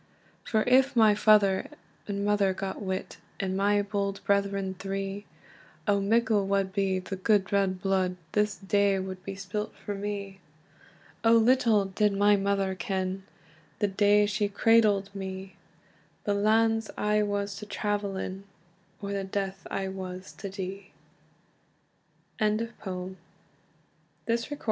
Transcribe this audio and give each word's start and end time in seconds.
"For 0.43 0.63
if 0.63 0.95
my 0.95 1.13
father 1.13 1.67
and 2.07 2.25
mother 2.25 2.55
got 2.55 2.81
wit, 2.81 3.19
And 3.39 3.55
my 3.55 3.83
bold 3.83 4.19
brethren 4.23 4.73
three, 4.79 5.27
O 5.87 5.99
mickle 6.01 6.47
wad 6.47 6.73
be 6.73 6.97
the 6.97 7.15
gude 7.17 7.53
red 7.53 7.83
blude, 7.83 8.15
This 8.31 8.57
day 8.57 8.97
wad 8.97 9.23
be 9.23 9.35
spilt 9.35 9.75
for 9.75 9.93
me! 9.93 10.39
"O 11.23 11.33
little 11.33 11.85
did 11.85 12.13
my 12.13 12.35
mother 12.35 12.73
ken, 12.73 13.27
The 13.77 13.89
day 13.89 14.25
she 14.25 14.49
cradled 14.49 15.13
me, 15.13 15.55
The 16.23 16.33
lands 16.33 16.89
I 16.97 17.21
was 17.21 17.55
to 17.57 17.67
travel 17.67 18.17
in, 18.17 18.45
Or 19.03 19.13
the 19.13 19.23
death 19.23 19.67
I 19.69 19.87
was 19.87 20.33
to 20.39 20.49
die!" 20.49 20.87
KINMONT 22.39 22.71
WILLIE 22.83 22.83
(Child, 22.83 23.19
vol. 24.25 24.49